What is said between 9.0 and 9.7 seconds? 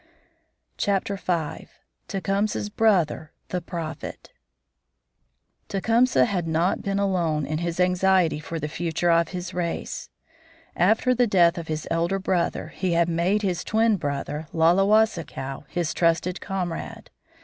of his